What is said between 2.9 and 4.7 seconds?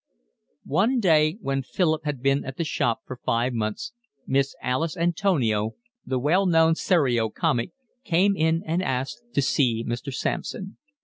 for five months, Miss